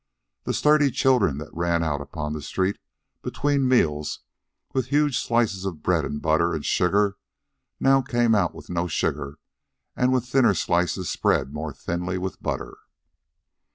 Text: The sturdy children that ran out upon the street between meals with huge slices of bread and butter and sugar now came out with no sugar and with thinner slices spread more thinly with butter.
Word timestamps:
The 0.45 0.53
sturdy 0.55 0.89
children 0.89 1.37
that 1.37 1.53
ran 1.53 1.83
out 1.83 2.01
upon 2.01 2.33
the 2.33 2.41
street 2.41 2.79
between 3.21 3.67
meals 3.67 4.21
with 4.73 4.87
huge 4.87 5.15
slices 5.19 5.63
of 5.63 5.83
bread 5.83 6.05
and 6.05 6.19
butter 6.19 6.55
and 6.55 6.65
sugar 6.65 7.17
now 7.79 8.01
came 8.01 8.33
out 8.33 8.55
with 8.55 8.67
no 8.67 8.87
sugar 8.87 9.37
and 9.95 10.11
with 10.11 10.25
thinner 10.27 10.55
slices 10.55 11.07
spread 11.11 11.53
more 11.53 11.71
thinly 11.71 12.17
with 12.17 12.41
butter. 12.41 12.79